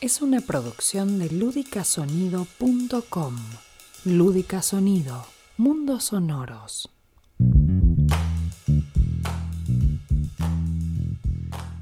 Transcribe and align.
es 0.00 0.20
una 0.20 0.40
producción 0.40 1.18
de 1.18 1.30
ludicasonido.com. 1.30 3.36
Lúdica 4.04 4.62
Sonido, 4.62 5.26
mundos 5.56 6.04
sonoros. 6.04 6.90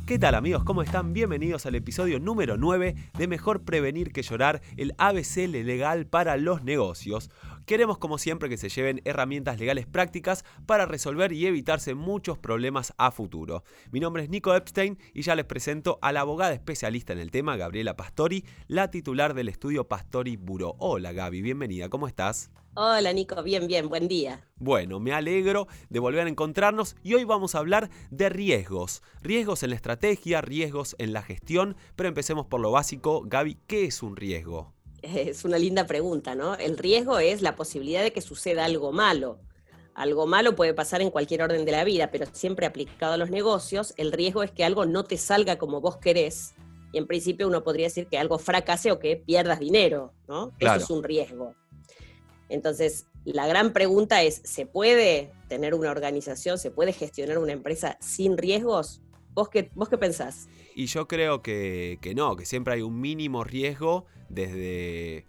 ¿Qué 0.06 0.19
tal 0.19 0.35
amigos? 0.35 0.64
¿Cómo 0.64 0.82
están? 0.82 1.14
Bienvenidos 1.14 1.66
al 1.66 1.74
episodio 1.74 2.21
número 2.21 2.56
9 2.56 2.95
de 3.16 3.27
Mejor 3.27 3.63
Prevenir 3.63 4.13
que 4.13 4.22
Llorar, 4.22 4.62
el 4.76 4.94
ABC 4.99 5.49
legal 5.49 6.06
para 6.06 6.37
los 6.37 6.62
negocios. 6.62 7.31
Queremos 7.67 7.96
como 7.96 8.19
siempre 8.19 8.51
que 8.51 8.58
se 8.58 8.69
lleven 8.69 9.01
herramientas 9.06 9.58
legales 9.58 9.87
prácticas 9.87 10.44
para 10.67 10.85
resolver 10.85 11.33
y 11.33 11.47
evitarse 11.47 11.94
muchos 11.94 12.37
problemas 12.37 12.92
a 12.98 13.10
futuro. 13.10 13.65
Mi 13.90 14.01
nombre 14.01 14.22
es 14.22 14.29
Nico 14.29 14.54
Epstein 14.54 14.98
y 15.15 15.22
ya 15.22 15.35
les 15.35 15.47
presento 15.47 15.98
a 16.02 16.12
la 16.12 16.20
abogada 16.20 16.52
especialista 16.52 17.15
en 17.15 17.20
el 17.20 17.30
tema, 17.30 17.56
Gabriela 17.56 17.97
Pastori, 17.97 18.45
la 18.69 18.91
titular 18.91 19.33
del 19.33 19.48
estudio 19.48 19.89
Pastori 19.89 20.37
Buró. 20.37 20.77
Hola 20.79 21.12
Gaby, 21.12 21.41
bienvenida, 21.41 21.89
¿cómo 21.89 22.06
estás? 22.06 22.51
Hola 22.75 23.15
Nico, 23.15 23.42
bien, 23.42 23.67
bien, 23.67 23.89
buen 23.89 24.09
día. 24.09 24.47
Bueno, 24.56 25.01
me 25.01 25.12
alegro 25.12 25.67
de 25.89 26.01
volver 26.01 26.27
a 26.27 26.28
encontrarnos 26.28 26.97
y 27.03 27.15
hoy 27.15 27.25
vamos 27.25 27.55
a 27.55 27.61
hablar 27.61 27.89
de 28.11 28.28
riesgos. 28.28 29.03
Riesgos 29.23 29.62
en 29.62 29.70
la 29.70 29.77
estrategia, 29.77 30.42
riesgos 30.42 30.97
en 30.98 31.15
la 31.15 31.23
gestión, 31.23 31.77
pero 31.97 32.11
empecemos 32.11 32.45
por 32.45 32.61
lo 32.61 32.73
básico. 32.73 33.23
Gaby, 33.25 33.56
¿qué 33.67 33.87
es 33.87 34.03
un 34.03 34.17
riesgo? 34.17 34.75
Es 35.15 35.45
una 35.45 35.59
linda 35.59 35.87
pregunta, 35.87 36.35
¿no? 36.35 36.55
El 36.55 36.79
riesgo 36.79 37.19
es 37.19 37.43
la 37.43 37.57
posibilidad 37.57 38.03
de 38.03 38.12
que 38.12 38.21
suceda 38.21 38.65
algo 38.65 38.93
malo. 38.93 39.39
Algo 39.95 40.27
malo 40.27 40.57
puede 40.57 40.75
pasar 40.75 41.03
en 41.03 41.11
cualquier 41.11 41.43
orden 41.43 41.65
de 41.65 41.73
la 41.73 41.85
vida, 41.85 42.11
pero 42.11 42.27
siempre 42.33 42.67
aplicado 42.67 43.12
a 43.12 43.17
los 43.17 43.31
negocios, 43.31 43.95
el 43.97 44.11
riesgo 44.11 44.43
es 44.43 44.51
que 44.51 44.65
algo 44.65 44.87
no 44.87 45.05
te 45.05 45.17
salga 45.17 45.57
como 45.57 45.81
vos 45.81 45.98
querés. 45.98 46.55
Y 46.93 46.98
en 46.98 47.07
principio 47.07 47.47
uno 47.47 47.62
podría 47.62 47.87
decir 47.87 48.09
que 48.09 48.19
algo 48.19 48.39
fracase 48.39 48.91
o 48.91 48.98
que 48.98 49.17
pierdas 49.17 49.61
dinero, 49.61 50.12
¿no? 50.27 50.53
Eso 50.59 50.75
es 50.75 50.91
un 50.91 51.05
riesgo. 51.05 51.55
Entonces, 52.48 53.06
la 53.25 53.47
gran 53.47 53.73
pregunta 53.73 54.23
es, 54.23 54.43
¿se 54.45 54.67
puede 54.67 55.33
tener 55.48 55.75
una 55.75 55.91
organización, 55.91 56.59
se 56.59 56.71
puede 56.71 56.93
gestionar 56.93 57.39
una 57.39 57.53
empresa 57.53 57.97
sin 58.00 58.37
riesgos? 58.37 59.00
¿Vos 59.33 59.48
qué, 59.48 59.71
vos 59.75 59.89
qué 59.89 59.98
pensás? 59.98 60.48
Y 60.75 60.86
yo 60.86 61.06
creo 61.06 61.42
que, 61.42 61.98
que 62.03 62.14
no, 62.14 62.36
que 62.36 62.44
siempre 62.44 62.75
hay 62.75 62.83
un 62.83 63.00
mínimo 63.00 63.44
riesgo 63.44 64.06
desde 64.28 65.27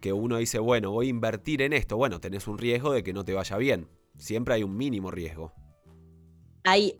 que 0.00 0.12
uno 0.12 0.38
dice, 0.38 0.58
bueno, 0.58 0.90
voy 0.92 1.06
a 1.06 1.10
invertir 1.10 1.62
en 1.62 1.72
esto. 1.72 1.96
Bueno, 1.96 2.20
tenés 2.20 2.46
un 2.46 2.58
riesgo 2.58 2.92
de 2.92 3.02
que 3.02 3.12
no 3.12 3.24
te 3.24 3.34
vaya 3.34 3.56
bien. 3.58 3.88
Siempre 4.16 4.54
hay 4.54 4.62
un 4.62 4.76
mínimo 4.76 5.10
riesgo 5.10 5.52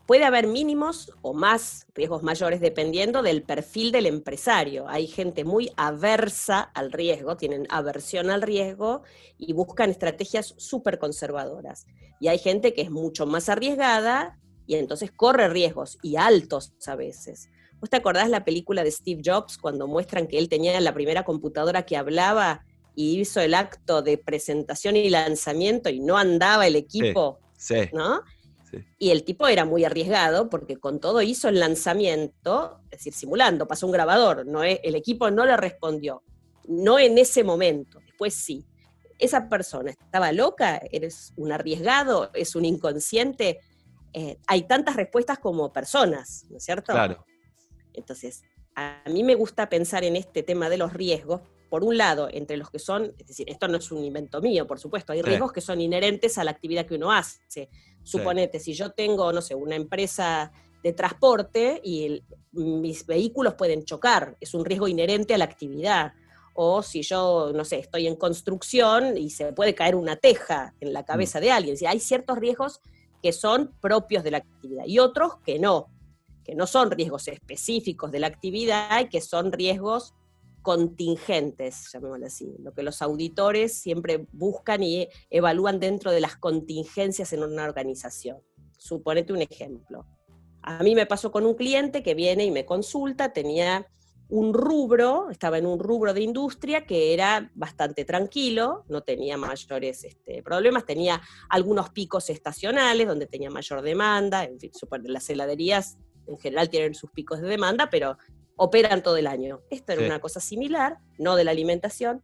puede 0.07 0.25
haber 0.25 0.47
mínimos 0.47 1.13
o 1.23 1.35
más 1.35 1.87
riesgos 1.95 2.23
mayores 2.23 2.61
dependiendo 2.61 3.23
del 3.23 3.43
perfil 3.43 3.93
del 3.93 4.07
empresario. 4.07 4.89
Hay 4.89 5.07
gente 5.07 5.45
muy 5.45 5.71
aversa 5.77 6.61
al 6.61 6.93
riesgo, 6.93 7.37
tienen 7.37 7.67
aversión 7.69 8.31
al 8.31 8.43
riesgo 8.43 9.03
y 9.37 9.53
buscan 9.53 9.91
estrategias 9.91 10.55
súper 10.57 10.99
conservadoras. 10.99 11.87
Y 12.21 12.29
hay 12.29 12.39
gente 12.39 12.73
que 12.73 12.83
es 12.83 12.91
mucho 12.91 13.27
más 13.27 13.49
arriesgada 13.49 14.39
y 14.67 14.77
entonces 14.77 15.11
corre 15.13 15.49
riesgos 15.49 15.99
y 16.03 16.17
altos 16.17 16.73
a 16.87 16.97
veces. 16.97 17.49
¿Vos 17.81 17.91
te 17.91 17.97
acordás 17.97 18.29
la 18.29 18.45
película 18.45 18.83
de 18.83 18.91
Steve 18.91 19.23
Jobs 19.25 19.57
cuando 19.57 19.87
muestran 19.87 20.27
que 20.27 20.39
él 20.39 20.49
tenía 20.49 20.81
la 20.81 20.95
primera 20.95 21.25
computadora 21.25 21.85
que 21.85 21.97
hablaba 21.97 22.65
y 22.95 23.21
hizo 23.21 23.41
el 23.41 23.55
acto 23.55 24.03
de 24.03 24.19
presentación 24.19 24.97
y 24.97 25.09
lanzamiento 25.09 25.89
y 25.89 26.01
no 26.01 26.17
andaba 26.17 26.67
el 26.67 26.77
equipo? 26.77 27.39
sí. 27.57 27.89
¿no? 27.93 28.23
Y 28.99 29.11
el 29.11 29.25
tipo 29.25 29.47
era 29.49 29.65
muy 29.65 29.85
arriesgado 29.85 30.51
porque 30.51 30.77
con 30.77 31.01
todo 31.01 31.23
hizo 31.23 31.49
el 31.49 31.61
lanzamiento, 31.61 32.81
es 32.91 32.99
decir, 32.99 33.15
simulando, 33.15 33.67
pasó 33.67 33.87
un 33.87 33.93
grabador, 33.93 34.47
no 34.47 34.63
el 34.63 34.95
equipo 34.95 35.31
no 35.31 35.47
le 35.47 35.57
respondió, 35.57 36.23
no 36.67 36.99
en 36.99 37.19
ese 37.19 37.45
momento, 37.45 37.99
después 38.01 38.35
sí. 38.35 38.65
Esa 39.19 39.49
persona 39.49 39.91
estaba 39.91 40.31
loca, 40.33 40.81
eres 40.93 41.33
un 41.37 41.51
arriesgado, 41.51 42.31
es 42.35 42.55
un 42.55 42.65
inconsciente. 42.65 43.59
Eh, 44.13 44.39
hay 44.47 44.63
tantas 44.63 44.95
respuestas 44.95 45.41
como 45.41 45.73
personas, 45.73 46.47
¿no 46.51 46.59
es 46.59 46.65
cierto? 46.65 46.93
Claro. 46.93 47.25
Entonces, 47.95 48.43
a 48.75 49.03
mí 49.11 49.25
me 49.25 49.35
gusta 49.35 49.69
pensar 49.69 50.05
en 50.05 50.17
este 50.17 50.43
tema 50.43 50.69
de 50.69 50.79
los 50.79 50.93
riesgos, 50.93 51.41
por 51.69 51.85
un 51.85 51.99
lado, 51.99 52.29
entre 52.33 52.57
los 52.57 52.71
que 52.71 52.79
son, 52.79 53.13
es 53.19 53.27
decir, 53.27 53.51
esto 53.51 53.69
no 53.69 53.77
es 53.77 53.91
un 53.93 54.05
invento 54.05 54.41
mío, 54.41 54.67
por 54.67 54.79
supuesto, 54.79 55.13
hay 55.13 55.21
riesgos 55.21 55.53
que 55.53 55.61
son 55.61 55.81
inherentes 55.81 56.39
a 56.39 56.45
la 56.45 56.51
actividad 56.51 56.87
que 56.87 56.95
uno 56.95 57.13
hace. 57.13 57.69
Suponete, 58.03 58.59
si 58.59 58.73
yo 58.73 58.93
tengo, 58.93 59.33
no 59.33 59.43
sé, 59.43 59.55
una 59.55 59.77
empresa 59.77 60.51
de 60.83 60.93
transporte 60.93 61.81
y 61.85 62.23
mis 62.53 63.05
vehículos 63.05 63.55
pueden 63.55 63.85
chocar, 63.85 64.37
es 64.41 64.55
un 64.55 64.65
riesgo 64.65 64.89
inherente 64.89 65.35
a 65.35 65.39
la 65.39 65.45
actividad. 65.45 66.15
O 66.55 66.83
si 66.83 67.03
yo, 67.03 67.53
no 67.55 67.65
sé, 67.65 67.79
estoy 67.79 68.07
en 68.07 68.17
construcción 68.17 69.17
y 69.17 69.31
se 69.31 69.53
puede 69.53 69.75
caer 69.75 69.95
una 69.95 70.17
teja 70.17 70.75
en 70.81 70.93
la 70.93 71.05
cabeza 71.05 71.39
mm. 71.39 71.43
de 71.43 71.51
alguien. 71.51 71.77
hay 71.87 72.01
ciertos 72.01 72.39
riesgos 72.39 72.81
que 73.23 73.33
son 73.33 73.75
propios 73.81 74.25
de 74.25 74.31
la 74.31 74.39
actividad 74.39 74.85
y 74.87 74.99
otros 74.99 75.37
que 75.45 75.59
no, 75.59 75.89
que 76.49 76.55
no 76.55 76.67
son 76.67 76.91
riesgos 76.91 77.29
específicos 77.29 78.11
de 78.11 78.21
la 78.21 78.27
actividad 78.27 79.03
y 79.03 79.11
que 79.11 79.21
son 79.21 79.53
riesgos 79.53 80.15
contingentes, 80.63 81.91
llamémoslo 81.93 82.25
así, 82.25 82.57
lo 82.61 82.73
que 82.73 82.83
los 82.83 83.03
auditores 83.03 83.75
siempre 83.75 84.27
buscan 84.33 84.83
y 84.83 85.09
evalúan 85.29 85.79
dentro 85.79 86.11
de 86.11 86.23
las 86.23 86.37
contingencias 86.37 87.35
en 87.35 87.43
una 87.43 87.65
organización. 87.65 88.39
Suponete 88.79 89.35
un 89.35 89.43
ejemplo. 89.43 90.07
A 90.63 90.83
mí 90.83 90.95
me 90.95 91.05
pasó 91.05 91.31
con 91.31 91.45
un 91.45 91.53
cliente 91.53 92.03
que 92.03 92.15
viene 92.15 92.47
y 92.47 92.51
me 92.51 92.65
consulta, 92.65 93.35
tenía 93.35 93.87
un 94.31 94.55
rubro, 94.55 95.29
estaba 95.31 95.59
en 95.59 95.67
un 95.67 95.79
rubro 95.79 96.15
de 96.15 96.23
industria 96.23 96.87
que 96.87 97.13
era 97.13 97.51
bastante 97.55 98.07
tranquilo, 98.07 98.85
no 98.89 99.03
tenía 99.03 99.37
mayores 99.37 100.03
este, 100.03 100.43
problemas, 100.43 100.87
tenía 100.87 101.21
algunos 101.51 101.91
picos 101.91 102.31
estacionales 102.31 103.07
donde 103.07 103.27
tenía 103.27 103.51
mayor 103.51 103.83
demanda, 103.83 104.45
en 104.45 104.59
fin, 104.59 104.71
las 105.05 105.29
heladerías 105.29 105.99
en 106.29 106.39
general 106.39 106.69
tienen 106.69 106.95
sus 106.95 107.11
picos 107.11 107.41
de 107.41 107.49
demanda, 107.49 107.89
pero 107.91 108.19
operan 108.57 109.03
todo 109.03 109.17
el 109.17 109.27
año. 109.27 109.61
Esto 109.71 109.93
era 109.93 110.05
una 110.05 110.21
cosa 110.21 110.41
similar, 110.41 110.99
no 111.19 111.37
de 111.37 111.45
la 111.45 111.53
alimentación. 111.53 112.23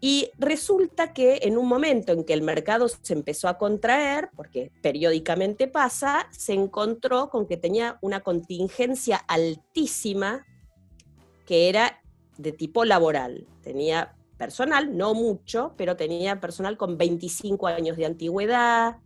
Y 0.00 0.30
resulta 0.38 1.12
que 1.12 1.40
en 1.42 1.58
un 1.58 1.68
momento 1.68 2.12
en 2.12 2.24
que 2.24 2.32
el 2.32 2.40
mercado 2.40 2.88
se 2.88 3.12
empezó 3.12 3.48
a 3.48 3.58
contraer, 3.58 4.30
porque 4.34 4.72
periódicamente 4.80 5.68
pasa, 5.68 6.26
se 6.30 6.54
encontró 6.54 7.28
con 7.28 7.46
que 7.46 7.58
tenía 7.58 7.98
una 8.00 8.20
contingencia 8.20 9.18
altísima 9.28 10.46
que 11.44 11.68
era 11.68 12.00
de 12.38 12.52
tipo 12.52 12.86
laboral. 12.86 13.46
Tenía 13.62 14.16
personal, 14.38 14.96
no 14.96 15.12
mucho, 15.12 15.74
pero 15.76 15.96
tenía 15.96 16.40
personal 16.40 16.78
con 16.78 16.96
25 16.96 17.66
años 17.66 17.98
de 17.98 18.06
antigüedad, 18.06 18.96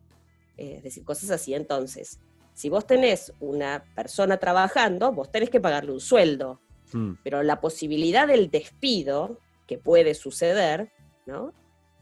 eh, 0.56 0.74
es 0.76 0.82
decir, 0.84 1.02
cosas 1.02 1.30
así. 1.30 1.54
Entonces, 1.54 2.20
si 2.54 2.68
vos 2.68 2.86
tenés 2.86 3.32
una 3.40 3.84
persona 3.94 4.38
trabajando, 4.38 5.12
vos 5.12 5.30
tenés 5.30 5.50
que 5.50 5.60
pagarle 5.60 5.92
un 5.92 6.00
sueldo, 6.00 6.60
hmm. 6.92 7.14
pero 7.22 7.42
la 7.42 7.60
posibilidad 7.60 8.28
del 8.28 8.50
despido 8.50 9.38
que 9.66 9.76
puede 9.76 10.14
suceder, 10.14 10.92
¿no? 11.26 11.52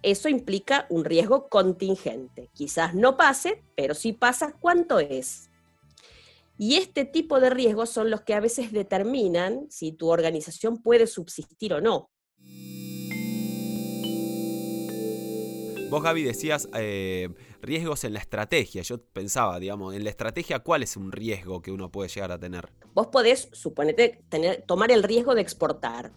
Eso 0.03 0.29
implica 0.29 0.87
un 0.91 1.05
riesgo 1.05 1.49
contingente. 1.49 2.51
Quizás 2.53 2.95
no 2.95 3.17
pase, 3.17 3.63
pero 3.77 3.95
si 3.95 4.13
pasa, 4.13 4.55
¿cuánto 4.61 4.99
es? 4.99 5.49
Y 6.59 6.77
este 6.77 7.05
tipo 7.05 7.41
de 7.41 7.51
riesgos 7.51 7.91
son 7.91 8.11
los 8.11 8.21
que 8.21 8.35
a 8.35 8.41
veces 8.41 8.73
determinan 8.73 9.67
si 9.71 9.93
tu 9.93 10.11
organización 10.11 10.83
puede 10.83 11.07
subsistir 11.07 11.73
o 11.73 11.81
no. 11.81 12.11
Vos, 15.93 16.03
Gaby, 16.03 16.23
decías 16.23 16.71
eh, 16.75 17.29
riesgos 17.61 18.05
en 18.05 18.15
la 18.15 18.19
estrategia. 18.19 18.81
Yo 18.81 18.97
pensaba, 18.97 19.61
digamos, 19.61 19.95
en 19.95 20.05
la 20.05 20.09
estrategia, 20.09 20.61
¿cuál 20.61 20.83
es 20.83 20.97
un 20.97 21.13
riesgo 21.13 21.61
que 21.61 21.71
uno 21.71 21.93
puede 21.93 22.09
llegar 22.09 22.33
a 22.33 22.39
tener? 22.39 22.71
Vos 22.95 23.09
podés, 23.09 23.51
suponete, 23.53 24.25
tener, 24.31 24.63
tomar 24.67 24.91
el 24.91 25.03
riesgo 25.03 25.35
de 25.35 25.43
exportar, 25.43 26.13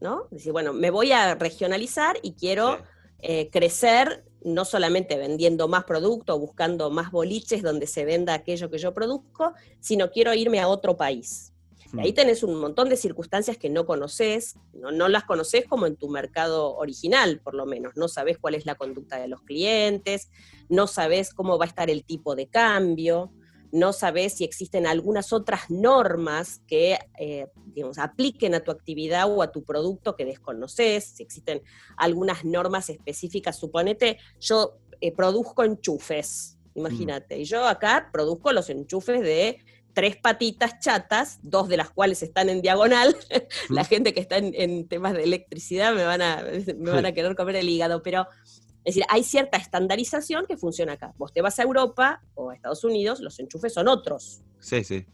¿no? 0.00 0.26
Decir, 0.30 0.52
bueno, 0.52 0.72
me 0.72 0.88
voy 0.88 1.12
a 1.12 1.34
regionalizar 1.34 2.16
y 2.22 2.32
quiero 2.32 2.78
eh, 3.18 3.50
crecer 3.50 4.24
no 4.42 4.64
solamente 4.64 5.18
vendiendo 5.18 5.68
más 5.68 5.84
producto, 5.84 6.38
buscando 6.38 6.90
más 6.90 7.10
boliches 7.10 7.62
donde 7.62 7.86
se 7.86 8.06
venda 8.06 8.32
aquello 8.32 8.70
que 8.70 8.78
yo 8.78 8.94
produzco, 8.94 9.52
sino 9.80 10.10
quiero 10.10 10.32
irme 10.32 10.60
a 10.60 10.68
otro 10.68 10.96
país 10.96 11.52
ahí 11.98 12.12
tenés 12.12 12.42
un 12.42 12.58
montón 12.60 12.88
de 12.88 12.96
circunstancias 12.96 13.56
que 13.56 13.68
no 13.68 13.86
conoces, 13.86 14.56
no, 14.72 15.08
las 15.08 15.24
conoces 15.24 15.66
como 15.66 15.86
en 15.86 15.96
tu 15.96 16.08
mercado 16.08 16.76
original, 16.76 17.40
por 17.40 17.54
lo 17.54 17.66
menos. 17.66 17.96
No 17.96 18.08
sabes 18.08 18.38
cuál 18.38 18.54
es 18.54 18.66
la 18.66 18.76
conducta 18.76 19.18
de 19.18 19.28
los 19.28 19.42
clientes, 19.42 20.30
no 20.68 20.86
sabes 20.86 21.34
cómo 21.34 21.58
va 21.58 21.64
a 21.64 21.68
estar 21.68 21.90
el 21.90 22.04
tipo 22.04 22.36
de 22.36 22.48
cambio, 22.48 23.32
no 23.72 23.92
sabes 23.92 24.34
si 24.34 24.44
existen 24.44 24.86
algunas 24.86 25.32
otras 25.32 25.70
normas 25.70 26.60
que 26.66 26.98
eh, 27.18 27.48
digamos, 27.66 27.98
apliquen 27.98 28.54
a 28.54 28.60
tu 28.60 28.70
actividad 28.70 29.30
o 29.30 29.42
a 29.42 29.52
tu 29.52 29.64
producto 29.64 30.16
que 30.16 30.24
desconoces, 30.24 31.04
si 31.04 31.22
existen 31.22 31.62
algunas 31.96 32.44
normas 32.44 32.90
específicas. 32.90 33.58
Suponete, 33.58 34.18
yo 34.40 34.78
eh, 35.00 35.12
produzco 35.12 35.64
enchufes, 35.64 36.58
imagínate, 36.74 37.38
y 37.38 37.44
yo 37.44 37.66
acá 37.66 38.10
produzco 38.12 38.52
los 38.52 38.70
enchufes 38.70 39.20
de 39.20 39.58
tres 39.92 40.16
patitas 40.16 40.78
chatas, 40.80 41.38
dos 41.42 41.68
de 41.68 41.76
las 41.76 41.90
cuales 41.90 42.22
están 42.22 42.48
en 42.48 42.62
diagonal. 42.62 43.16
La 43.68 43.84
gente 43.84 44.14
que 44.14 44.20
está 44.20 44.36
en, 44.38 44.88
temas 44.88 45.14
de 45.14 45.24
electricidad 45.24 45.94
me 45.94 46.04
van, 46.04 46.22
a, 46.22 46.44
me 46.76 46.90
van 46.90 47.06
a 47.06 47.12
querer 47.12 47.34
comer 47.36 47.56
el 47.56 47.68
hígado, 47.68 48.02
pero 48.02 48.26
es 48.84 48.94
decir, 48.94 49.04
hay 49.08 49.22
cierta 49.22 49.58
estandarización 49.58 50.46
que 50.46 50.56
funciona 50.56 50.94
acá. 50.94 51.12
Vos 51.18 51.32
te 51.32 51.42
vas 51.42 51.58
a 51.58 51.62
Europa 51.62 52.22
o 52.34 52.50
a 52.50 52.54
Estados 52.54 52.82
Unidos, 52.84 53.20
los 53.20 53.38
enchufes 53.38 53.74
son 53.74 53.88
otros. 53.88 54.40
Sí, 54.58 54.84
sí. 54.84 55.06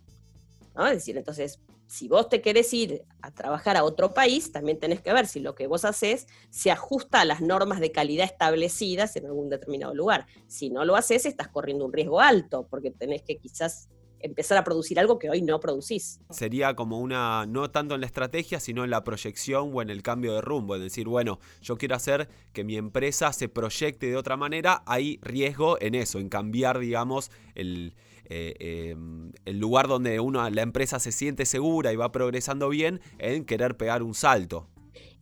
Es 0.78 0.90
decir, 0.92 1.16
entonces, 1.16 1.58
si 1.86 2.08
vos 2.08 2.28
te 2.28 2.40
querés 2.42 2.72
ir 2.74 3.04
a 3.22 3.30
trabajar 3.32 3.76
a 3.76 3.84
otro 3.84 4.12
país, 4.12 4.52
también 4.52 4.78
tenés 4.78 5.00
que 5.00 5.12
ver 5.12 5.26
si 5.26 5.40
lo 5.40 5.54
que 5.54 5.66
vos 5.66 5.84
haces 5.84 6.26
se 6.50 6.70
ajusta 6.70 7.20
a 7.20 7.24
las 7.24 7.40
normas 7.40 7.80
de 7.80 7.92
calidad 7.92 8.26
establecidas 8.26 9.16
en 9.16 9.26
algún 9.26 9.48
determinado 9.48 9.94
lugar. 9.94 10.26
Si 10.48 10.70
no 10.70 10.84
lo 10.84 10.96
haces, 10.96 11.26
estás 11.26 11.48
corriendo 11.48 11.84
un 11.84 11.92
riesgo 11.92 12.20
alto, 12.20 12.66
porque 12.68 12.90
tenés 12.90 13.22
que 13.22 13.38
quizás 13.38 13.88
empezar 14.26 14.58
a 14.58 14.64
producir 14.64 14.98
algo 14.98 15.18
que 15.18 15.30
hoy 15.30 15.42
no 15.42 15.60
producís. 15.60 16.20
Sería 16.30 16.74
como 16.74 17.00
una, 17.00 17.46
no 17.46 17.70
tanto 17.70 17.94
en 17.94 18.00
la 18.00 18.06
estrategia, 18.06 18.60
sino 18.60 18.84
en 18.84 18.90
la 18.90 19.04
proyección 19.04 19.70
o 19.72 19.82
en 19.82 19.90
el 19.90 20.02
cambio 20.02 20.34
de 20.34 20.40
rumbo, 20.40 20.76
es 20.76 20.82
decir, 20.82 21.08
bueno, 21.08 21.38
yo 21.62 21.76
quiero 21.78 21.96
hacer 21.96 22.28
que 22.52 22.64
mi 22.64 22.76
empresa 22.76 23.32
se 23.32 23.48
proyecte 23.48 24.06
de 24.06 24.16
otra 24.16 24.36
manera, 24.36 24.82
hay 24.86 25.18
riesgo 25.22 25.80
en 25.80 25.94
eso, 25.94 26.18
en 26.18 26.28
cambiar, 26.28 26.78
digamos, 26.78 27.30
el, 27.54 27.94
eh, 28.28 28.54
em, 28.58 29.32
el 29.44 29.58
lugar 29.58 29.88
donde 29.88 30.20
uno, 30.20 30.48
la 30.50 30.62
empresa 30.62 30.98
se 30.98 31.12
siente 31.12 31.46
segura 31.46 31.92
y 31.92 31.96
va 31.96 32.12
progresando 32.12 32.68
bien, 32.68 33.00
en 33.18 33.44
querer 33.44 33.76
pegar 33.76 34.02
un 34.02 34.14
salto. 34.14 34.68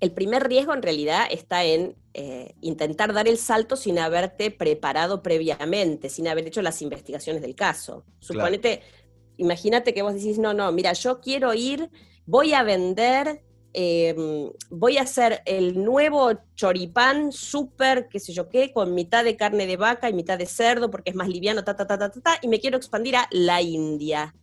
El 0.01 0.13
primer 0.13 0.47
riesgo 0.47 0.75
en 0.75 0.83
realidad 0.83 1.27
está 1.31 1.65
en 1.65 1.97
eh, 2.13 2.55
intentar 2.61 3.13
dar 3.13 3.27
el 3.27 3.39
salto 3.39 3.75
sin 3.77 3.99
haberte 3.99 4.51
preparado 4.51 5.23
previamente, 5.23 6.09
sin 6.09 6.29
haber 6.29 6.47
hecho 6.47 6.63
las 6.63 6.81
investigaciones 6.83 7.43
del 7.43 7.55
caso. 7.55 8.05
Suponete, 8.21 8.83
imagínate 9.37 9.95
que 9.95 10.03
vos 10.03 10.15
decís, 10.15 10.39
no, 10.39 10.55
no, 10.55 10.71
mira, 10.73 10.93
yo 10.93 11.21
quiero 11.21 11.55
ir, 11.55 11.91
voy 12.27 12.53
a 12.53 12.63
vender, 12.63 13.43
em, 13.73 14.51
voy 14.71 14.99
a 14.99 15.03
hacer 15.03 15.43
el 15.45 15.83
nuevo 15.83 16.33
choripán 16.55 17.33
súper, 17.33 18.09
qué 18.09 18.21
sé 18.21 18.33
yo 18.33 18.49
qué, 18.49 18.73
con 18.73 18.95
mitad 18.95 19.25
de 19.25 19.37
carne 19.37 19.67
de 19.67 19.77
vaca 19.77 20.09
y 20.09 20.13
mitad 20.13 20.39
de 20.39 20.47
cerdo 20.47 20.91
porque 20.91 21.11
es 21.11 21.17
más 21.17 21.29
liviano, 21.29 21.65
ta, 21.65 21.75
ta, 21.75 21.87
ta, 21.87 21.99
ta, 21.99 22.11
ta, 22.11 22.21
ta 22.21 22.39
y 22.43 22.49
me 22.49 22.61
quiero 22.61 22.77
expandir 22.77 23.17
a 23.17 23.27
la 23.33 23.61
India. 23.61 24.35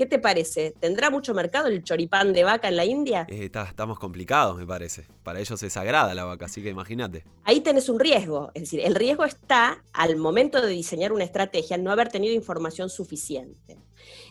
¿Qué 0.00 0.06
te 0.06 0.18
parece? 0.18 0.72
¿Tendrá 0.80 1.10
mucho 1.10 1.34
mercado 1.34 1.66
el 1.66 1.84
choripán 1.84 2.32
de 2.32 2.42
vaca 2.42 2.68
en 2.68 2.76
la 2.76 2.86
India? 2.86 3.26
Eh, 3.28 3.50
estamos 3.52 3.98
complicados, 3.98 4.56
me 4.56 4.66
parece. 4.66 5.06
Para 5.22 5.40
ellos 5.40 5.62
es 5.62 5.74
sagrada 5.74 6.14
la 6.14 6.24
vaca, 6.24 6.46
así 6.46 6.62
que 6.62 6.70
imagínate. 6.70 7.26
Ahí 7.44 7.60
tenés 7.60 7.90
un 7.90 8.00
riesgo. 8.00 8.50
Es 8.54 8.62
decir, 8.62 8.80
el 8.80 8.94
riesgo 8.94 9.26
está 9.26 9.84
al 9.92 10.16
momento 10.16 10.62
de 10.62 10.68
diseñar 10.68 11.12
una 11.12 11.24
estrategia, 11.24 11.76
no 11.76 11.92
haber 11.92 12.08
tenido 12.08 12.34
información 12.34 12.88
suficiente. 12.88 13.76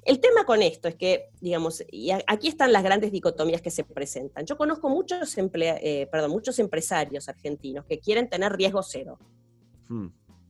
El 0.05 0.19
tema 0.19 0.43
con 0.43 0.63
esto 0.63 0.87
es 0.87 0.95
que, 0.95 1.29
digamos, 1.39 1.83
y 1.91 2.09
aquí 2.25 2.47
están 2.47 2.73
las 2.73 2.81
grandes 2.81 3.11
dicotomías 3.11 3.61
que 3.61 3.69
se 3.69 3.83
presentan. 3.83 4.47
Yo 4.47 4.57
conozco 4.57 4.89
muchos, 4.89 5.37
eh, 5.37 6.07
perdón, 6.11 6.31
muchos 6.31 6.57
empresarios 6.57 7.29
argentinos 7.29 7.85
que 7.85 7.99
quieren 7.99 8.27
tener 8.27 8.53
riesgo 8.53 8.81
cero. 8.81 9.19
Hmm. 9.87 10.07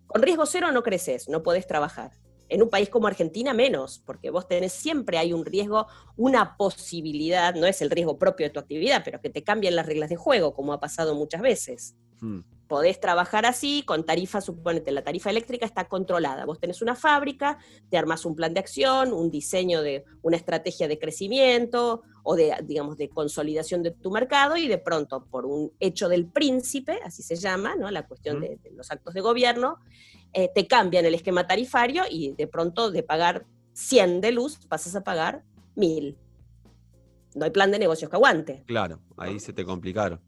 Con 0.08 0.22
riesgo 0.22 0.46
cero 0.46 0.72
no 0.72 0.82
creces, 0.82 1.28
no 1.28 1.44
podés 1.44 1.68
trabajar. 1.68 2.12
En 2.50 2.62
un 2.62 2.70
país 2.70 2.90
como 2.90 3.08
Argentina 3.08 3.54
menos, 3.54 4.02
porque 4.06 4.30
vos 4.32 4.48
tenés 4.48 4.74
siempre 4.74 5.18
hay 5.18 5.34
un 5.34 5.46
riesgo, 5.46 5.88
una 6.18 6.58
posibilidad, 6.58 7.54
no 7.56 7.68
es 7.68 7.82
el 7.82 7.90
riesgo 7.90 8.18
propio 8.18 8.48
de 8.48 8.50
tu 8.50 8.60
actividad, 8.60 9.04
pero 9.06 9.22
que 9.22 9.30
te 9.30 9.44
cambien 9.44 9.76
las 9.76 9.86
reglas 9.86 10.10
de 10.10 10.16
juego, 10.16 10.54
como 10.54 10.74
ha 10.74 10.80
pasado 10.80 11.16
muchas 11.16 11.42
veces. 11.42 11.96
Hmm. 12.20 12.42
Podés 12.68 13.00
trabajar 13.00 13.48
así, 13.48 13.82
con 13.84 14.06
tarifa, 14.06 14.42
suponete, 14.42 14.92
la 14.92 15.04
tarifa 15.04 15.32
eléctrica 15.32 15.66
está 15.66 15.88
controlada. 15.88 16.46
Vos 16.46 16.60
tenés 16.60 16.84
una 16.84 16.96
fábrica, 16.96 17.58
te 17.90 17.98
armas 17.98 18.26
un 18.26 18.36
plan 18.36 18.54
de 18.54 18.60
acción, 18.60 19.12
un 19.12 19.32
diseño 19.32 19.82
de 19.82 20.04
una 20.22 20.38
estrategia 20.38 20.88
de 20.88 21.00
crecimiento 21.00 22.04
o 22.24 22.36
de, 22.36 22.54
digamos, 22.64 22.98
de 22.98 23.10
consolidación 23.10 23.82
de 23.82 23.90
tu 23.90 24.12
mercado 24.12 24.56
y 24.56 24.68
de 24.68 24.78
pronto, 24.78 25.26
por 25.26 25.48
un 25.48 25.72
hecho 25.80 26.10
del 26.10 26.28
príncipe, 26.28 27.00
así 27.04 27.24
se 27.24 27.38
llama, 27.38 27.76
¿no? 27.76 27.90
La 27.90 28.06
cuestión 28.06 28.40
de, 28.40 28.58
de 28.58 28.72
los 28.72 28.92
actos 28.92 29.16
de 29.16 29.22
gobierno, 29.22 29.80
eh, 30.34 30.50
te 30.54 30.68
cambian 30.68 31.06
el 31.06 31.16
esquema 31.16 31.48
tarifario 31.48 32.04
y 32.10 32.34
de 32.34 32.48
pronto 32.48 32.92
de 32.92 33.04
pagar 33.04 33.46
100 33.74 34.22
de 34.22 34.32
luz 34.32 34.60
pasas 34.68 34.96
a 34.96 35.04
pagar 35.04 35.44
1000. 35.76 36.18
No 37.36 37.46
hay 37.46 37.52
plan 37.52 37.72
de 37.72 37.80
negocios 37.80 38.10
que 38.10 38.16
aguante. 38.16 38.64
Claro, 38.66 39.00
ahí 39.18 39.40
se 39.40 39.54
te 39.54 39.64
complicaron. 39.64 40.20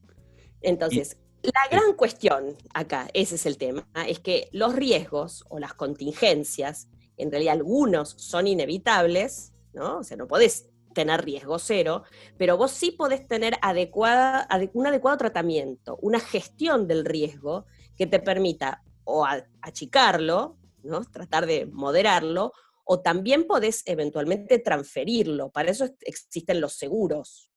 Entonces, 0.62 1.18
la 1.42 1.62
gran 1.72 1.94
cuestión 1.94 2.56
acá, 2.74 3.10
ese 3.14 3.36
es 3.36 3.46
el 3.46 3.58
tema, 3.58 3.88
es 4.08 4.20
que 4.20 4.48
los 4.52 4.76
riesgos 4.76 5.44
o 5.50 5.60
las 5.60 5.74
contingencias, 5.74 6.88
en 7.18 7.32
realidad 7.32 7.56
algunos 7.56 8.10
son 8.10 8.48
inevitables, 8.48 9.54
¿no? 9.74 10.00
O 10.00 10.04
sea, 10.04 10.18
no 10.18 10.28
podés 10.28 10.70
tener 10.94 11.24
riesgo 11.24 11.58
cero, 11.58 12.04
pero 12.38 12.58
vos 12.58 12.72
sí 12.72 12.92
podés 12.92 13.28
tener 13.28 13.58
adecuada, 13.62 14.48
un 14.74 14.88
adecuado 14.88 15.18
tratamiento, 15.18 15.98
una 16.02 16.20
gestión 16.20 16.88
del 16.88 17.06
riesgo 17.06 17.66
que 17.98 18.08
te 18.08 18.20
permita 18.20 18.84
o 19.04 19.26
achicarlo, 19.62 20.58
¿no? 20.84 21.02
tratar 21.06 21.46
de 21.46 21.66
moderarlo, 21.66 22.54
o 22.84 23.02
también 23.02 23.46
podés 23.46 23.84
eventualmente 23.86 24.60
transferirlo. 24.60 25.50
Para 25.52 25.72
eso 25.72 25.88
existen 26.02 26.60
los 26.60 26.74
seguros. 26.74 27.51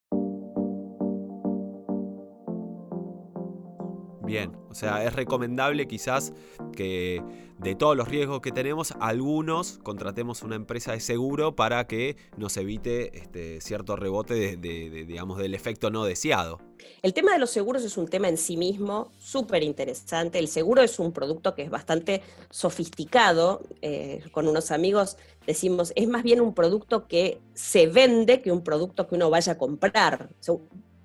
Bien, 4.25 4.57
o 4.71 4.75
sea, 4.75 5.05
es 5.05 5.13
recomendable 5.13 5.87
quizás 5.87 6.33
que 6.75 7.23
de 7.59 7.75
todos 7.75 7.97
los 7.97 8.09
riesgos 8.09 8.41
que 8.41 8.53
tenemos, 8.53 8.95
algunos 9.01 9.79
contratemos 9.83 10.43
una 10.43 10.57
empresa 10.57 10.93
de 10.93 11.01
seguro 11.01 11.55
para 11.55 11.87
que 11.87 12.17
nos 12.37 12.57
evite 12.57 13.17
este, 13.19 13.61
cierto 13.61 13.97
rebote 13.97 14.57
de, 14.57 15.05
digamos, 15.07 15.39
del 15.39 15.55
efecto 15.55 15.91
no 15.91 16.05
deseado. 16.05 16.59
El 17.03 17.13
tema 17.15 17.33
de 17.33 17.39
los 17.39 17.51
seguros 17.51 17.85
es 17.85 17.97
un 17.97 18.09
tema 18.09 18.29
en 18.29 18.37
sí 18.37 18.57
mismo 18.57 19.11
súper 19.19 19.63
interesante. 19.63 20.39
El 20.39 20.49
seguro 20.49 20.83
es 20.83 20.99
un 20.99 21.13
producto 21.13 21.55
que 21.55 21.63
es 21.63 21.71
bastante 21.71 22.23
sofisticado. 22.51 23.63
Eh, 23.83 24.23
con 24.33 24.49
unos 24.49 24.71
amigos 24.71 25.17
decimos, 25.47 25.93
es 25.97 26.09
más 26.09 26.23
bien 26.23 26.41
un 26.41 26.55
producto 26.55 27.07
que 27.07 27.41
se 27.53 27.87
vende 27.87 28.43
que 28.43 28.53
un 28.53 28.65
producto 28.65 29.07
que 29.07 29.15
uno 29.15 29.31
vaya 29.31 29.53
a 29.53 29.59
comprar 29.59 30.31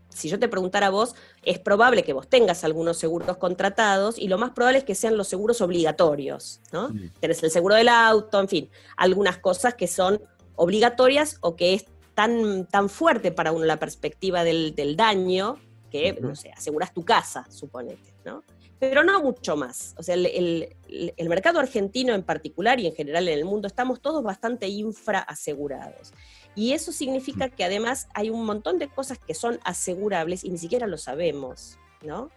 si 0.09 0.27
yo 0.29 0.39
te 0.39 0.47
preguntara 0.47 0.87
a 0.87 0.89
vos, 0.89 1.15
es 1.43 1.59
probable 1.59 2.03
que 2.03 2.13
vos 2.13 2.27
tengas 2.27 2.63
algunos 2.63 2.97
seguros 2.97 3.37
contratados 3.37 4.17
y 4.17 4.27
lo 4.27 4.37
más 4.37 4.51
probable 4.51 4.79
es 4.79 4.83
que 4.83 4.95
sean 4.95 5.17
los 5.17 5.27
seguros 5.27 5.61
obligatorios, 5.61 6.61
¿no? 6.71 6.91
Tenés 7.19 7.41
el 7.43 7.51
seguro 7.51 7.75
del 7.75 7.89
auto, 7.89 8.39
en 8.39 8.47
fin, 8.47 8.69
algunas 8.97 9.37
cosas 9.37 9.75
que 9.75 9.87
son 9.87 10.21
obligatorias 10.55 11.37
o 11.41 11.55
que 11.55 11.73
es 11.73 11.85
tan, 12.15 12.65
tan 12.65 12.89
fuerte 12.89 13.31
para 13.31 13.51
uno 13.51 13.65
la 13.65 13.77
perspectiva 13.77 14.43
del, 14.43 14.95
daño 14.97 15.57
que, 15.89 16.17
no 16.19 16.35
sé, 16.35 16.51
aseguras 16.51 16.93
tu 16.93 17.03
casa, 17.05 17.47
suponete, 17.49 18.13
¿no? 18.25 18.43
Pero 18.77 19.03
no 19.03 19.21
mucho 19.21 19.57
más. 19.57 19.93
O 19.97 20.03
sea, 20.03 20.15
el, 20.15 20.75
el 20.87 21.29
mercado 21.29 21.59
argentino 21.59 22.13
en 22.13 22.23
particular 22.23 22.79
y 22.79 22.87
en 22.87 22.95
general 22.95 23.27
en 23.27 23.37
el 23.37 23.45
mundo 23.45 23.67
estamos 23.67 24.01
todos 24.01 24.23
bastante 24.23 24.67
infraasegurados. 24.67 26.13
Y 26.59 26.73
eso 26.73 26.91
significa 26.91 27.47
que 27.47 27.63
además 27.63 28.09
hay 28.13 28.29
un 28.29 28.43
montón 28.43 28.79
de 28.79 28.89
cosas 28.89 29.17
que 29.17 29.33
son 29.33 29.61
asegurables 29.63 30.43
y 30.43 30.49
ni 30.49 30.57
siquiera 30.57 30.87
lo 30.87 30.97
sabemos, 30.97 31.77
¿no? 32.01 32.31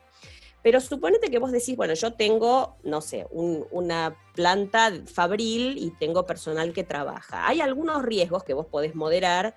Pero 0.62 0.80
suponete 0.80 1.28
que 1.28 1.40
vos 1.40 1.50
decís, 1.50 1.74
bueno, 1.74 1.94
yo 1.94 2.12
tengo, 2.12 2.76
no 2.84 3.00
sé, 3.00 3.26
una 3.32 4.16
planta 4.36 4.92
fabril 5.12 5.76
y 5.76 5.90
tengo 5.90 6.24
personal 6.24 6.72
que 6.72 6.84
trabaja. 6.84 7.48
Hay 7.48 7.60
algunos 7.60 8.04
riesgos 8.04 8.44
que 8.44 8.54
vos 8.54 8.66
podés 8.66 8.94
moderar, 8.94 9.56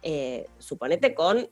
eh, 0.00 0.46
suponete 0.60 1.14
con 1.14 1.50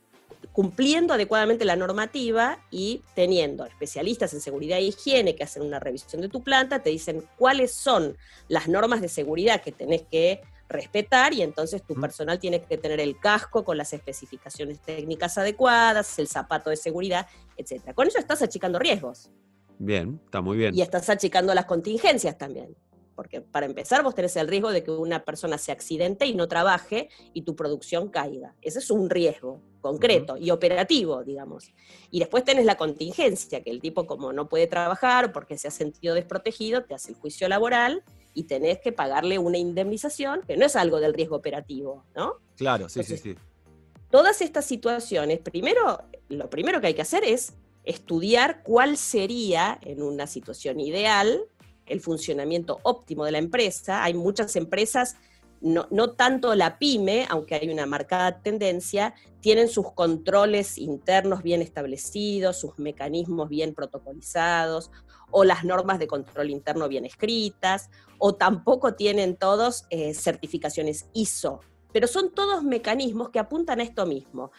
cumpliendo 0.51 1.13
adecuadamente 1.13 1.65
la 1.65 1.75
normativa 1.75 2.65
y 2.71 3.03
teniendo 3.13 3.65
especialistas 3.65 4.33
en 4.33 4.41
seguridad 4.41 4.79
e 4.79 4.85
higiene 4.85 5.35
que 5.35 5.43
hacen 5.43 5.61
una 5.61 5.79
revisión 5.79 6.21
de 6.23 6.29
tu 6.29 6.41
planta, 6.41 6.81
te 6.81 6.89
dicen 6.89 7.27
cuáles 7.37 7.73
son 7.73 8.17
las 8.47 8.67
normas 8.67 9.01
de 9.01 9.07
seguridad 9.07 9.61
que 9.61 9.71
tenés 9.71 10.01
que 10.01 10.41
respetar 10.67 11.33
y 11.33 11.41
entonces 11.41 11.83
tu 11.83 11.93
personal 11.95 12.39
tiene 12.39 12.61
que 12.61 12.77
tener 12.77 12.99
el 12.99 13.19
casco 13.19 13.63
con 13.63 13.77
las 13.77 13.93
especificaciones 13.93 14.81
técnicas 14.81 15.37
adecuadas, 15.37 16.17
el 16.19 16.27
zapato 16.27 16.69
de 16.69 16.77
seguridad, 16.77 17.27
etc. 17.57 17.93
Con 17.93 18.07
eso 18.07 18.19
estás 18.19 18.41
achicando 18.41 18.79
riesgos. 18.79 19.29
Bien, 19.77 20.19
está 20.25 20.41
muy 20.41 20.57
bien. 20.57 20.75
Y 20.75 20.81
estás 20.81 21.09
achicando 21.09 21.53
las 21.53 21.65
contingencias 21.65 22.37
también. 22.37 22.75
Porque 23.15 23.39
para 23.39 23.65
empezar 23.65 24.03
vos 24.03 24.13
tenés 24.13 24.35
el 24.35 24.47
riesgo 24.47 24.71
de 24.71 24.83
que 24.83 24.91
una 24.91 25.23
persona 25.23 25.57
se 25.57 25.71
accidente 25.71 26.25
y 26.25 26.33
no 26.33 26.49
trabaje 26.49 27.09
y 27.33 27.43
tu 27.43 27.55
producción 27.55 28.09
caiga. 28.09 28.55
Ese 28.61 28.79
es 28.79 28.91
un 28.91 29.09
riesgo 29.09 29.61
concreto 29.79 30.35
y 30.35 30.51
operativo, 30.51 31.23
digamos. 31.23 31.71
Y 32.11 32.19
después 32.19 32.43
tenés 32.43 32.65
la 32.65 32.75
contingencia, 32.75 33.63
que 33.63 33.69
el 33.69 33.79
tipo 33.79 34.05
como 34.05 34.33
no 34.33 34.49
puede 34.49 34.67
trabajar 34.67 35.31
porque 35.31 35.57
se 35.57 35.69
ha 35.69 35.71
sentido 35.71 36.13
desprotegido, 36.13 36.83
te 36.83 36.93
hace 36.93 37.11
el 37.11 37.17
juicio 37.17 37.47
laboral 37.47 38.03
y 38.35 38.43
tenés 38.43 38.79
que 38.79 38.91
pagarle 38.91 39.39
una 39.39 39.57
indemnización, 39.57 40.41
que 40.45 40.57
no 40.57 40.65
es 40.65 40.75
algo 40.75 40.99
del 40.99 41.13
riesgo 41.13 41.37
operativo, 41.37 42.05
¿no? 42.15 42.35
Claro, 42.55 42.87
sí, 42.89 43.03
sí, 43.03 43.17
sí. 43.17 43.35
Todas 44.11 44.41
estas 44.41 44.65
situaciones, 44.65 45.39
primero, 45.39 46.03
lo 46.29 46.49
primero 46.49 46.79
que 46.79 46.87
hay 46.87 46.93
que 46.93 47.01
hacer 47.01 47.23
es 47.23 47.53
estudiar 47.85 48.61
cuál 48.63 48.97
sería, 48.97 49.79
en 49.81 50.03
una 50.03 50.27
situación 50.27 50.79
ideal, 50.79 51.41
el 51.85 52.01
funcionamiento 52.01 52.79
óptimo 52.83 53.25
de 53.25 53.31
la 53.31 53.37
empresa. 53.37 54.03
Hay 54.03 54.13
muchas 54.13 54.55
empresas 54.55 55.15
no, 55.61 55.87
no, 55.89 56.11
tanto 56.11 56.53
la 56.53 56.77
pyme, 56.77 57.25
aunque 57.29 57.55
hay 57.55 57.69
una 57.69 57.85
marcada 57.85 58.41
tendencia, 58.41 59.15
tienen 59.39 59.69
sus 59.69 59.91
controles 59.93 60.77
internos 60.77 61.41
bien 61.41 61.61
establecidos, 61.61 62.59
sus 62.59 62.77
mecanismos 62.77 63.49
bien 63.49 63.73
protocolizados, 63.73 64.91
o 65.31 65.43
las 65.43 65.63
normas 65.63 65.99
de 65.99 66.07
control 66.07 66.49
interno 66.49 66.87
bien 66.87 67.05
escritas, 67.05 67.89
o 68.17 68.35
tampoco 68.35 68.93
tienen 68.93 69.35
todos 69.35 69.85
eh, 69.89 70.13
certificaciones 70.13 71.07
ISO. 71.13 71.61
Pero 71.91 72.07
son 72.07 72.33
todos 72.33 72.63
mecanismos 72.63 73.29
que 73.29 73.39
apuntan 73.39 73.79
a 73.79 73.83
esto 73.83 74.05
mismo, 74.05 74.51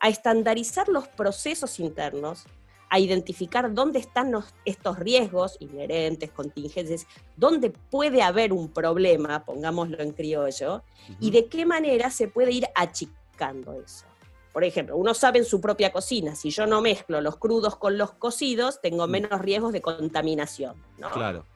a 0.00 0.08
estandarizar 0.08 0.88
los 0.88 1.08
procesos 1.08 1.80
internos, 1.80 2.44
a 2.92 2.98
identificar 2.98 3.72
dónde 3.72 3.98
están 4.00 4.34
estos 4.66 4.98
riesgos 4.98 5.56
inherentes, 5.60 6.30
contingencias, 6.30 7.06
dónde 7.36 7.70
puede 7.70 8.20
haber 8.20 8.52
un 8.52 8.68
problema, 8.68 9.42
pongámoslo 9.46 10.00
en 10.00 10.12
criollo, 10.12 10.82
y 11.18 11.30
de 11.30 11.46
qué 11.46 11.64
manera 11.64 12.10
se 12.10 12.28
puede 12.28 12.52
ir 12.52 12.66
achicando 12.74 13.72
eso. 13.72 14.11
Por 14.52 14.64
ejemplo, 14.64 14.96
uno 14.96 15.14
sabe 15.14 15.38
en 15.38 15.44
su 15.44 15.60
propia 15.60 15.92
cocina, 15.92 16.36
si 16.36 16.50
yo 16.50 16.66
no 16.66 16.82
mezclo 16.82 17.20
los 17.20 17.36
crudos 17.36 17.76
con 17.76 17.96
los 17.96 18.12
cocidos, 18.12 18.80
tengo 18.80 19.06
mm. 19.06 19.10
menos 19.10 19.40
riesgos 19.40 19.72
de 19.72 19.80
contaminación. 19.80 20.74
Claro. 21.12 21.46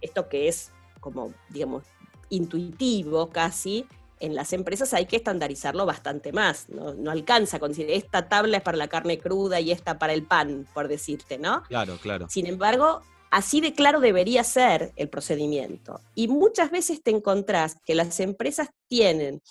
Esto 0.00 0.28
que 0.28 0.48
es 0.48 0.70
como, 1.00 1.32
digamos, 1.50 1.84
intuitivo 2.28 3.30
casi, 3.30 3.86
en 4.20 4.34
las 4.34 4.52
empresas 4.52 4.94
hay 4.94 5.06
que 5.06 5.16
estandarizarlo 5.16 5.86
bastante 5.86 6.32
más. 6.32 6.68
No, 6.68 7.10
alcanza 7.10 7.58
con 7.58 7.72
decir, 7.72 7.90
esta 7.90 8.28
tabla 8.28 8.58
es 8.58 8.62
para 8.62 8.78
la 8.78 8.88
carne 8.88 9.18
cruda 9.18 9.60
y 9.60 9.70
esta 9.70 9.98
para 9.98 10.12
el 10.12 10.24
pan, 10.24 10.66
por 10.72 10.88
decirte, 10.88 11.38
¿no? 11.38 11.62
Claro, 11.64 11.98
claro. 12.00 12.26
Sin 12.30 12.46
embargo, 12.46 13.00
así 13.30 13.60
de 13.60 13.74
claro 13.74 14.00
debería 14.00 14.44
ser 14.44 14.92
el 14.96 15.08
procedimiento. 15.08 16.00
Y 16.14 16.28
muchas 16.28 16.70
veces 16.70 17.02
te 17.02 17.10
encontrás 17.10 17.76
que 17.84 17.94
las 17.94 18.20
empresas 18.20 18.70
tienen, 18.88 19.42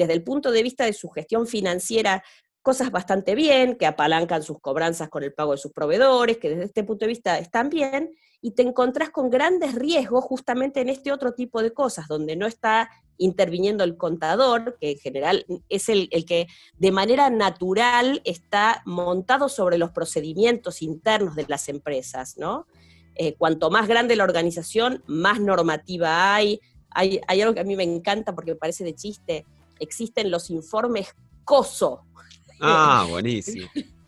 desde 0.00 0.14
el 0.14 0.24
punto 0.24 0.50
de 0.50 0.62
vista 0.62 0.84
de 0.84 0.92
su 0.92 1.10
gestión 1.10 1.46
financiera, 1.46 2.22
cosas 2.62 2.90
bastante 2.90 3.34
bien, 3.34 3.76
que 3.76 3.86
apalancan 3.86 4.42
sus 4.42 4.60
cobranzas 4.60 5.08
con 5.08 5.22
el 5.22 5.32
pago 5.32 5.52
de 5.52 5.58
sus 5.58 5.72
proveedores, 5.72 6.38
que 6.38 6.50
desde 6.50 6.64
este 6.64 6.84
punto 6.84 7.04
de 7.04 7.10
vista 7.10 7.38
están 7.38 7.68
bien, 7.68 8.10
y 8.42 8.52
te 8.52 8.62
encontrás 8.62 9.10
con 9.10 9.28
grandes 9.28 9.74
riesgos 9.74 10.24
justamente 10.24 10.80
en 10.80 10.88
este 10.88 11.12
otro 11.12 11.32
tipo 11.32 11.62
de 11.62 11.72
cosas, 11.72 12.08
donde 12.08 12.36
no 12.36 12.46
está 12.46 12.90
interviniendo 13.18 13.84
el 13.84 13.98
contador, 13.98 14.78
que 14.80 14.92
en 14.92 14.98
general 14.98 15.44
es 15.68 15.90
el, 15.90 16.08
que 16.26 16.46
de 16.78 16.90
manera 16.90 17.28
natural 17.28 18.22
está 18.24 18.82
montado 18.86 19.50
sobre 19.50 19.76
los 19.76 19.90
procedimientos 19.90 20.80
internos 20.80 21.36
de 21.36 21.44
las 21.46 21.68
empresas, 21.68 22.38
¿no? 22.38 22.66
Eh, 23.16 23.34
cuanto 23.34 23.70
más 23.70 23.88
grande 23.88 24.16
la 24.16 24.24
organización, 24.24 25.04
más 25.06 25.38
normativa 25.38 26.34
hay. 26.34 26.60
hay. 26.90 27.20
Hay 27.26 27.42
algo 27.42 27.52
que 27.52 27.60
a 27.60 27.64
mí 27.64 27.76
me 27.76 27.82
encanta 27.82 28.34
porque 28.34 28.52
me 28.52 28.56
parece 28.56 28.84
de 28.84 28.94
chiste, 28.94 29.44
existen 29.80 30.30
los 30.30 30.50
informes 30.50 31.14
COSO. 31.44 32.04
Ah, 32.60 33.06
buenísimo. 33.08 33.68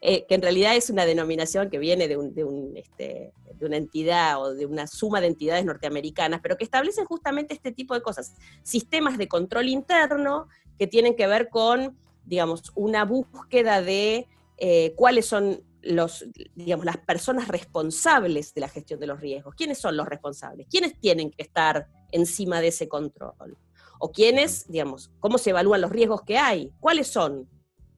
Eh, 0.00 0.24
que 0.26 0.36
en 0.36 0.40
realidad 0.40 0.74
es 0.74 0.88
una 0.88 1.04
denominación 1.04 1.68
que 1.68 1.78
viene 1.78 2.08
de, 2.08 2.16
un, 2.16 2.72
este, 2.76 3.34
de, 3.58 3.66
una 3.66 3.76
entidad 3.76 4.40
o 4.40 4.54
de 4.54 4.64
una 4.64 4.86
suma 4.86 5.20
de 5.20 5.26
entidades 5.26 5.66
norteamericanas, 5.66 6.40
pero 6.42 6.56
que 6.56 6.64
establecen 6.64 7.04
justamente 7.04 7.52
este 7.52 7.70
tipo 7.70 7.92
de 7.92 8.00
cosas. 8.00 8.34
Sistemas 8.62 9.18
de 9.18 9.28
control 9.28 9.68
interno 9.68 10.48
que 10.78 10.86
tienen 10.86 11.14
que 11.14 11.26
ver 11.26 11.50
con, 11.50 11.94
digamos, 12.24 12.72
una 12.74 13.04
búsqueda 13.04 13.82
de 13.82 14.28
eh, 14.56 14.94
cuáles 14.96 15.26
son 15.26 15.62
los, 15.82 16.24
digamos, 16.54 16.86
las 16.86 16.96
personas 16.96 17.48
responsables 17.48 18.54
de 18.54 18.62
la 18.62 18.68
gestión 18.68 18.98
de 18.98 19.06
los 19.06 19.20
riesgos. 19.20 19.54
¿Quiénes 19.54 19.78
son 19.78 19.96
los 19.96 20.06
responsables? 20.06 20.66
¿Quiénes 20.70 20.98
tienen 20.98 21.30
que 21.30 21.42
estar 21.42 21.88
encima 22.12 22.60
de 22.60 22.68
ese 22.68 22.88
control? 22.88 23.58
¿O 23.98 24.12
quiénes, 24.12 24.68
digamos, 24.68 25.10
cómo 25.20 25.38
se 25.38 25.50
evalúan 25.50 25.80
los 25.80 25.90
riesgos 25.90 26.22
que 26.22 26.38
hay? 26.38 26.72
¿Cuáles 26.80 27.08
son? 27.08 27.48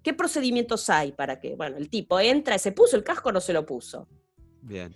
¿Qué 0.02 0.14
procedimientos 0.14 0.88
hay 0.88 1.12
para 1.12 1.40
que, 1.40 1.56
bueno, 1.56 1.76
el 1.76 1.90
tipo 1.90 2.20
entra, 2.20 2.58
se 2.58 2.72
puso 2.72 2.96
el 2.96 3.02
casco 3.02 3.30
o 3.30 3.32
no 3.32 3.40
se 3.40 3.52
lo 3.52 3.66
puso? 3.66 4.06
Bien. 4.62 4.94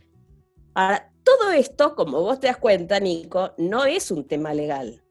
Ahora, 0.75 1.13
todo 1.25 1.51
esto, 1.51 1.95
como 1.95 2.21
vos 2.21 2.41
te 2.41 2.47
das 2.47 2.59
cuenta, 2.59 3.01
Nico, 3.01 3.55
no 3.59 3.85
es 3.85 4.11
un 4.11 4.27
tema 4.27 4.55
legal. 4.55 5.03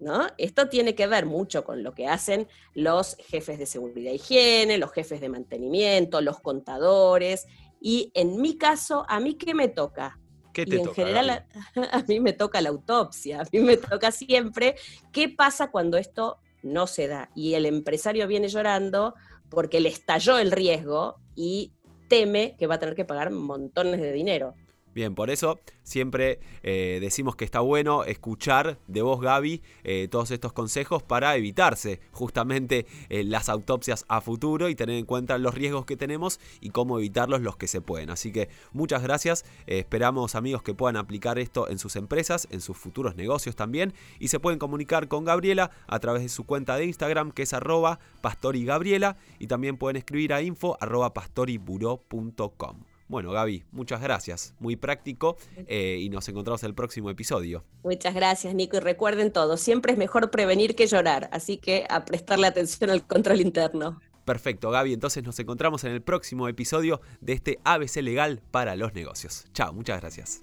¿No? 0.00 0.26
Esto 0.36 0.68
tiene 0.68 0.94
que 0.94 1.06
ver 1.06 1.26
mucho 1.26 1.64
con 1.64 1.82
lo 1.82 1.92
que 1.92 2.06
hacen 2.06 2.46
los 2.74 3.16
jefes 3.16 3.58
de 3.58 3.66
seguridad 3.66 4.12
e 4.12 4.16
higiene, 4.16 4.78
los 4.78 4.92
jefes 4.92 5.20
de 5.20 5.28
mantenimiento, 5.28 6.20
los 6.20 6.40
contadores. 6.40 7.46
Y 7.80 8.12
en 8.14 8.40
mi 8.40 8.56
caso, 8.56 9.04
¿a 9.08 9.18
mí 9.18 9.34
qué 9.34 9.54
me 9.54 9.68
toca? 9.68 10.20
¿Qué 10.64 10.66
te 10.66 10.76
en 10.80 10.92
general, 10.92 11.30
a, 11.30 11.46
a, 11.92 12.02
mí 12.08 12.18
me 12.18 12.32
toca 12.32 12.60
la 12.60 12.70
autopsia, 12.70 13.42
a 13.42 13.44
mí 13.52 13.60
me 13.60 13.76
toca 13.76 14.10
siempre 14.10 14.74
qué 15.12 15.28
pasa 15.28 15.70
cuando 15.70 15.98
esto 15.98 16.38
no 16.62 16.88
se 16.88 17.06
da. 17.06 17.30
Y 17.36 17.54
el 17.54 17.64
empresario 17.64 18.26
viene 18.26 18.48
llorando 18.48 19.14
porque 19.50 19.78
le 19.78 19.88
estalló 19.88 20.38
el 20.38 20.50
riesgo 20.50 21.20
y 21.36 21.72
teme 22.08 22.56
que 22.58 22.66
va 22.66 22.74
a 22.74 22.78
tener 22.78 22.96
que 22.96 23.04
pagar 23.04 23.30
montones 23.30 24.00
de 24.00 24.12
dinero. 24.12 24.54
Bien, 24.98 25.14
por 25.14 25.30
eso 25.30 25.60
siempre 25.84 26.40
eh, 26.64 26.98
decimos 27.00 27.36
que 27.36 27.44
está 27.44 27.60
bueno 27.60 28.02
escuchar 28.02 28.80
de 28.88 29.00
vos, 29.00 29.20
Gaby, 29.20 29.62
eh, 29.84 30.08
todos 30.10 30.32
estos 30.32 30.52
consejos 30.52 31.04
para 31.04 31.36
evitarse 31.36 32.00
justamente 32.10 32.84
eh, 33.08 33.22
las 33.22 33.48
autopsias 33.48 34.04
a 34.08 34.20
futuro 34.20 34.68
y 34.68 34.74
tener 34.74 34.96
en 34.96 35.04
cuenta 35.04 35.38
los 35.38 35.54
riesgos 35.54 35.86
que 35.86 35.96
tenemos 35.96 36.40
y 36.60 36.70
cómo 36.70 36.98
evitarlos 36.98 37.42
los 37.42 37.56
que 37.56 37.68
se 37.68 37.80
pueden. 37.80 38.10
Así 38.10 38.32
que 38.32 38.48
muchas 38.72 39.04
gracias. 39.04 39.44
esperamos, 39.68 40.34
amigos, 40.34 40.64
que 40.64 40.74
puedan 40.74 40.96
aplicar 40.96 41.38
esto 41.38 41.70
en 41.70 41.78
sus 41.78 41.94
empresas, 41.94 42.48
en 42.50 42.60
sus 42.60 42.76
futuros 42.76 43.14
negocios 43.14 43.54
también. 43.54 43.94
Y 44.18 44.26
se 44.28 44.40
pueden 44.40 44.58
comunicar 44.58 45.06
con 45.06 45.24
Gabriela 45.24 45.70
a 45.86 46.00
través 46.00 46.22
de 46.22 46.28
su 46.28 46.42
cuenta 46.42 46.76
de 46.76 46.86
Instagram, 46.86 47.30
que 47.30 47.44
es 47.44 47.52
arroba 47.52 48.00
pastorigabriela. 48.20 49.16
Y 49.38 49.46
también 49.46 49.76
pueden 49.76 49.96
escribir 49.96 50.32
a 50.32 50.42
info 50.42 50.76
arroba 50.80 51.14
pastoriburo.com. 51.14 52.97
Bueno, 53.08 53.32
Gaby, 53.32 53.64
muchas 53.72 54.00
gracias. 54.00 54.54
Muy 54.58 54.76
práctico 54.76 55.36
eh, 55.66 55.98
y 56.00 56.10
nos 56.10 56.28
encontramos 56.28 56.62
en 56.62 56.68
el 56.68 56.74
próximo 56.74 57.08
episodio. 57.10 57.64
Muchas 57.82 58.14
gracias, 58.14 58.54
Nico. 58.54 58.76
Y 58.76 58.80
recuerden 58.80 59.32
todo, 59.32 59.56
siempre 59.56 59.92
es 59.92 59.98
mejor 59.98 60.30
prevenir 60.30 60.76
que 60.76 60.86
llorar, 60.86 61.28
así 61.32 61.56
que 61.56 61.86
a 61.88 62.04
prestarle 62.04 62.46
atención 62.46 62.90
al 62.90 63.06
control 63.06 63.40
interno. 63.40 64.00
Perfecto, 64.26 64.70
Gaby. 64.70 64.92
Entonces 64.92 65.24
nos 65.24 65.38
encontramos 65.38 65.84
en 65.84 65.92
el 65.92 66.02
próximo 66.02 66.48
episodio 66.48 67.00
de 67.22 67.32
este 67.32 67.58
ABC 67.64 67.96
Legal 68.02 68.42
para 68.50 68.76
los 68.76 68.92
negocios. 68.92 69.46
Chao, 69.54 69.72
muchas 69.72 70.00
gracias. 70.02 70.42